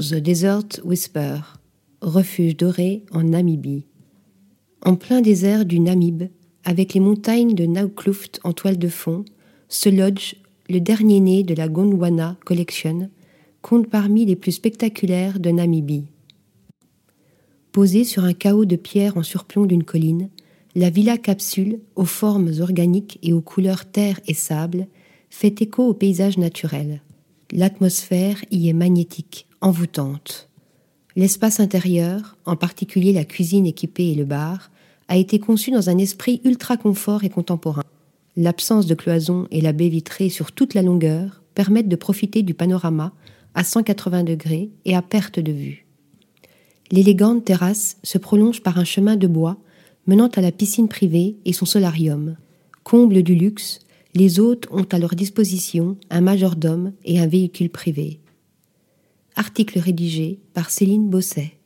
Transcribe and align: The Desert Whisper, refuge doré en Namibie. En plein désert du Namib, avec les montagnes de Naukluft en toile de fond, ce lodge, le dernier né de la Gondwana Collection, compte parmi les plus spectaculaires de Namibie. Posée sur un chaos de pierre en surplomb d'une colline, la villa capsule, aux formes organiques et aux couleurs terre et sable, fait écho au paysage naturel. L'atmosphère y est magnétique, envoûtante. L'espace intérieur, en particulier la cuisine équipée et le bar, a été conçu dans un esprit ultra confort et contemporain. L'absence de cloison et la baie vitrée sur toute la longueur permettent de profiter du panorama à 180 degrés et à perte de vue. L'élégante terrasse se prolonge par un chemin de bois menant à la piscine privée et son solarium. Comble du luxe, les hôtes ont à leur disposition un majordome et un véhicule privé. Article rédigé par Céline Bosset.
The 0.00 0.14
Desert 0.14 0.80
Whisper, 0.82 1.40
refuge 2.00 2.56
doré 2.56 3.04
en 3.12 3.22
Namibie. 3.22 3.84
En 4.82 4.96
plein 4.96 5.20
désert 5.20 5.66
du 5.66 5.78
Namib, 5.78 6.22
avec 6.64 6.94
les 6.94 7.00
montagnes 7.00 7.54
de 7.54 7.66
Naukluft 7.66 8.40
en 8.42 8.54
toile 8.54 8.78
de 8.78 8.88
fond, 8.88 9.26
ce 9.68 9.90
lodge, 9.90 10.36
le 10.70 10.80
dernier 10.80 11.20
né 11.20 11.42
de 11.42 11.54
la 11.54 11.68
Gondwana 11.68 12.38
Collection, 12.46 13.10
compte 13.60 13.90
parmi 13.90 14.24
les 14.24 14.36
plus 14.36 14.52
spectaculaires 14.52 15.38
de 15.38 15.50
Namibie. 15.50 16.06
Posée 17.70 18.04
sur 18.04 18.24
un 18.24 18.32
chaos 18.32 18.64
de 18.64 18.76
pierre 18.76 19.18
en 19.18 19.22
surplomb 19.22 19.66
d'une 19.66 19.84
colline, 19.84 20.30
la 20.74 20.88
villa 20.88 21.18
capsule, 21.18 21.78
aux 21.94 22.06
formes 22.06 22.52
organiques 22.60 23.18
et 23.22 23.34
aux 23.34 23.42
couleurs 23.42 23.84
terre 23.84 24.18
et 24.26 24.34
sable, 24.34 24.86
fait 25.28 25.60
écho 25.60 25.86
au 25.86 25.92
paysage 25.92 26.38
naturel. 26.38 27.02
L'atmosphère 27.52 28.42
y 28.50 28.70
est 28.70 28.72
magnétique, 28.72 29.46
envoûtante. 29.60 30.48
L'espace 31.16 31.60
intérieur, 31.60 32.36
en 32.46 32.56
particulier 32.56 33.12
la 33.12 33.24
cuisine 33.24 33.66
équipée 33.66 34.12
et 34.12 34.14
le 34.14 34.24
bar, 34.24 34.70
a 35.08 35.16
été 35.16 35.38
conçu 35.38 35.70
dans 35.70 35.90
un 35.90 35.98
esprit 35.98 36.40
ultra 36.44 36.76
confort 36.76 37.24
et 37.24 37.30
contemporain. 37.30 37.82
L'absence 38.36 38.86
de 38.86 38.94
cloison 38.94 39.48
et 39.50 39.60
la 39.60 39.72
baie 39.72 39.88
vitrée 39.88 40.28
sur 40.28 40.52
toute 40.52 40.74
la 40.74 40.82
longueur 40.82 41.42
permettent 41.54 41.88
de 41.88 41.96
profiter 41.96 42.42
du 42.42 42.54
panorama 42.54 43.12
à 43.54 43.64
180 43.64 44.22
degrés 44.22 44.70
et 44.84 44.94
à 44.94 45.02
perte 45.02 45.40
de 45.40 45.50
vue. 45.50 45.86
L'élégante 46.92 47.44
terrasse 47.44 47.96
se 48.04 48.18
prolonge 48.18 48.62
par 48.62 48.78
un 48.78 48.84
chemin 48.84 49.16
de 49.16 49.26
bois 49.26 49.58
menant 50.06 50.28
à 50.28 50.40
la 50.40 50.52
piscine 50.52 50.88
privée 50.88 51.36
et 51.44 51.52
son 51.52 51.66
solarium. 51.66 52.36
Comble 52.84 53.22
du 53.22 53.34
luxe, 53.34 53.80
les 54.14 54.40
hôtes 54.40 54.66
ont 54.70 54.86
à 54.90 54.98
leur 54.98 55.14
disposition 55.14 55.96
un 56.08 56.20
majordome 56.20 56.92
et 57.04 57.20
un 57.20 57.26
véhicule 57.26 57.70
privé. 57.70 58.19
Article 59.40 59.78
rédigé 59.78 60.38
par 60.52 60.68
Céline 60.68 61.08
Bosset. 61.08 61.59